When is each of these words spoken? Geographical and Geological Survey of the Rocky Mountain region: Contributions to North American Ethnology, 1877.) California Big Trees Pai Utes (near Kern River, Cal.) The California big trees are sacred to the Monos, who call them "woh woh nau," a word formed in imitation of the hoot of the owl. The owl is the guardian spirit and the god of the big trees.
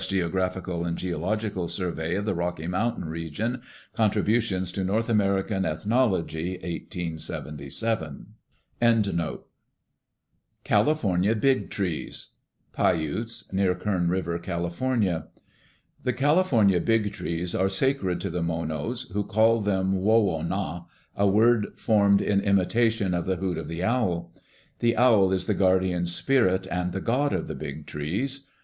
Geographical 0.07 0.83
and 0.83 0.97
Geological 0.97 1.67
Survey 1.67 2.15
of 2.15 2.25
the 2.25 2.33
Rocky 2.33 2.65
Mountain 2.65 3.05
region: 3.05 3.61
Contributions 3.93 4.71
to 4.71 4.83
North 4.83 5.09
American 5.09 5.63
Ethnology, 5.63 6.53
1877.) 6.53 8.33
California 10.63 11.35
Big 11.35 11.69
Trees 11.69 12.29
Pai 12.73 12.99
Utes 13.03 13.53
(near 13.53 13.75
Kern 13.75 14.07
River, 14.09 14.39
Cal.) 14.39 14.67
The 14.67 16.13
California 16.13 16.79
big 16.81 17.13
trees 17.13 17.53
are 17.53 17.69
sacred 17.69 18.19
to 18.21 18.31
the 18.31 18.41
Monos, 18.41 19.03
who 19.13 19.23
call 19.23 19.61
them 19.61 19.97
"woh 20.01 20.19
woh 20.23 20.41
nau," 20.41 20.87
a 21.15 21.27
word 21.27 21.77
formed 21.77 22.23
in 22.23 22.41
imitation 22.41 23.13
of 23.13 23.27
the 23.27 23.35
hoot 23.35 23.59
of 23.59 23.67
the 23.67 23.83
owl. 23.83 24.33
The 24.79 24.97
owl 24.97 25.31
is 25.31 25.45
the 25.45 25.53
guardian 25.53 26.07
spirit 26.07 26.65
and 26.71 26.91
the 26.91 27.01
god 27.01 27.33
of 27.33 27.45
the 27.45 27.53
big 27.53 27.85
trees. 27.85 28.47